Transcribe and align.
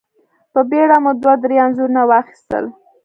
په 0.53 0.61
بېړه 0.69 0.97
مو 1.03 1.11
دوه 1.21 1.33
درې 1.43 1.55
انځورونه 1.65 2.01
واخيستل. 2.05 2.65